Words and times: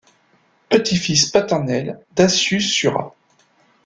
Petit-fils 0.69 1.27
paternel 1.27 1.99
d'Accius 2.15 2.67
Sura. 2.73 3.13